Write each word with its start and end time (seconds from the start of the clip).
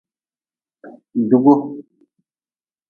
Jugu. 1.29 1.55